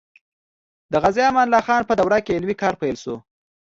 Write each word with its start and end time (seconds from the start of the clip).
د 0.91 0.93
غازي 1.03 1.21
امان 1.29 1.47
الله 1.47 1.61
خان 1.67 1.81
په 1.87 1.93
دوره 1.99 2.19
کې 2.25 2.35
علمي 2.37 2.55
کار 2.61 2.73
پیل 2.81 2.95
شو. 3.03 3.15